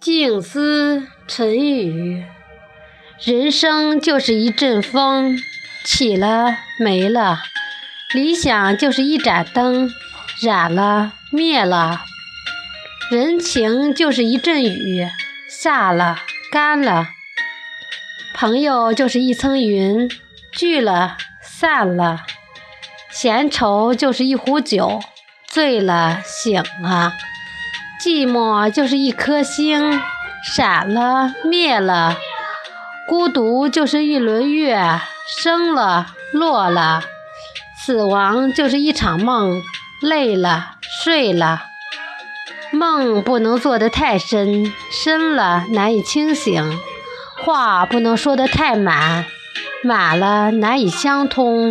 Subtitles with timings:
[0.00, 2.24] 静思沉语，
[3.22, 5.38] 人生就是一阵风，
[5.84, 7.36] 起了没了；
[8.14, 9.92] 理想就是一盏灯，
[10.40, 12.00] 燃了灭了；
[13.10, 15.06] 人情就是一阵雨，
[15.50, 16.16] 下了
[16.50, 17.08] 干了；
[18.32, 20.10] 朋友就是一层云，
[20.50, 22.20] 聚了散了；
[23.10, 24.98] 闲愁就是一壶酒，
[25.46, 27.12] 醉了醒了。
[28.00, 30.00] 寂寞就是一颗星，
[30.42, 32.16] 闪了灭了；
[33.06, 34.98] 孤独就是一轮月，
[35.42, 37.02] 升了落了；
[37.76, 39.60] 死亡就是一场梦，
[40.00, 41.64] 累了睡了。
[42.72, 46.78] 梦不能做得太深，深了难以清醒；
[47.44, 49.26] 话不能说得太满，
[49.82, 51.70] 满了难以相通；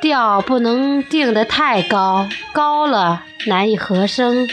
[0.00, 4.48] 调不能定得太高，高了难以和声。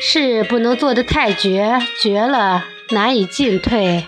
[0.00, 4.04] 事不能做得太绝，绝了难以进退；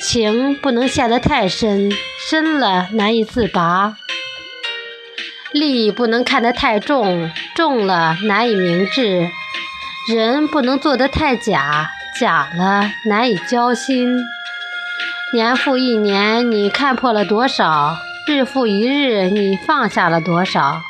[0.00, 1.90] 情不能陷得太深，
[2.30, 3.96] 深了难以自拔；
[5.50, 9.28] 利不能看得太重，重了难以明志；
[10.08, 11.90] 人不能做得太假，
[12.20, 14.18] 假了难以交心。
[15.32, 17.98] 年复一年，你看破了多少？
[18.28, 20.82] 日复一日，你放下了多少？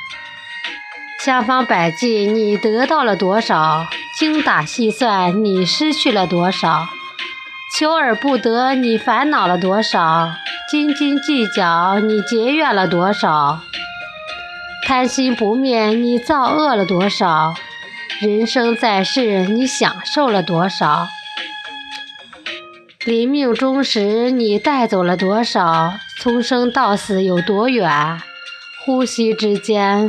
[1.25, 3.89] 千方百计，你得到了多少？
[4.19, 6.89] 精打细算，你失去了多少？
[7.77, 10.33] 求而不得，你烦恼了多少？
[10.69, 13.61] 斤斤计较，你结怨了多少？
[14.85, 17.55] 贪心不灭，你造恶了多少？
[18.19, 21.07] 人生在世，你享受了多少？
[23.05, 25.95] 临命终时，你带走了多少？
[26.19, 28.21] 从生到死有多远？
[28.85, 30.09] 呼吸之间，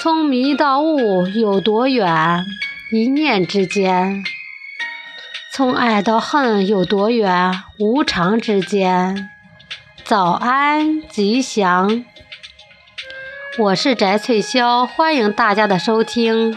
[0.00, 2.46] 从迷到悟有多远？
[2.90, 4.24] 一念之间，
[5.52, 7.52] 从爱到恨有多远？
[7.78, 9.28] 无常之间。
[10.04, 12.02] 早安，吉祥。
[13.58, 16.46] 我是翟翠潇，欢迎大家的收听。